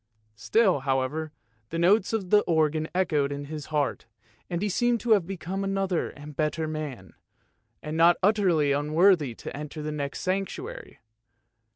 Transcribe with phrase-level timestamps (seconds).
[0.35, 1.31] Still, however,
[1.69, 4.07] the notes of the organ echoed in his heart,
[4.49, 7.13] and he seemed to have become another and a better man,
[7.83, 11.01] and not utterly unworthy to enter the next sanctuary.